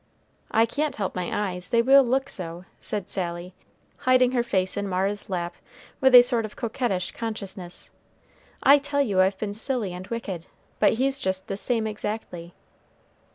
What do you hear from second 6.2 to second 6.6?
sort of